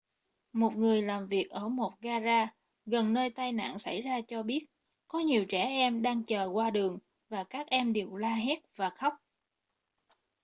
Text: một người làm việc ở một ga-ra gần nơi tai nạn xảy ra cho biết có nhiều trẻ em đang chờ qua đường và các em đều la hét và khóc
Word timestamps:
một 0.53 0.77
người 0.77 1.01
làm 1.01 1.27
việc 1.27 1.49
ở 1.49 1.67
một 1.69 1.93
ga-ra 2.01 2.47
gần 2.85 3.13
nơi 3.13 3.29
tai 3.29 3.51
nạn 3.51 3.77
xảy 3.79 4.01
ra 4.01 4.21
cho 4.27 4.43
biết 4.43 4.65
có 5.07 5.19
nhiều 5.19 5.45
trẻ 5.45 5.63
em 5.65 6.01
đang 6.01 6.23
chờ 6.23 6.49
qua 6.53 6.69
đường 6.69 6.99
và 7.29 7.43
các 7.43 7.67
em 7.67 7.93
đều 7.93 8.15
la 8.15 8.35
hét 8.35 8.59
và 8.75 8.89
khóc 8.89 9.13